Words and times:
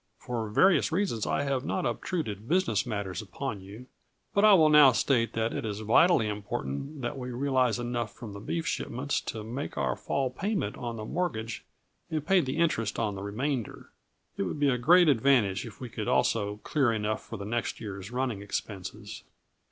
For 0.17 0.49
various 0.49 0.91
reasons 0.91 1.27
I 1.27 1.43
have 1.43 1.63
not 1.63 1.85
obtruded 1.85 2.49
business 2.49 2.87
matters 2.87 3.21
upon 3.21 3.61
you, 3.61 3.85
but 4.33 4.43
I 4.43 4.55
will 4.55 4.69
now 4.69 4.93
state 4.93 5.33
that 5.33 5.53
it 5.53 5.63
is 5.63 5.81
vitally 5.81 6.27
important 6.27 7.01
that 7.03 7.19
we 7.19 7.29
realize 7.29 7.77
enough 7.77 8.11
from 8.11 8.33
the 8.33 8.39
beef 8.39 8.65
shipments 8.65 9.21
to 9.25 9.43
make 9.43 9.77
our 9.77 9.95
fall 9.95 10.31
payment 10.31 10.75
on 10.75 10.95
the 10.95 11.05
mortgage 11.05 11.63
and 12.09 12.25
pay 12.25 12.41
the 12.41 12.57
interest 12.57 12.97
on 12.97 13.13
the 13.13 13.21
remainder. 13.21 13.91
It 14.37 14.41
would 14.41 14.59
be 14.59 14.69
a 14.69 14.77
great 14.79 15.07
advantage 15.07 15.67
if 15.67 15.79
we 15.79 15.87
could 15.87 16.07
also 16.07 16.57
clear 16.63 16.91
enough 16.91 17.23
for 17.23 17.37
the 17.37 17.45
next 17.45 17.79
year's 17.79 18.09
running 18.09 18.41
expenses. 18.41 19.21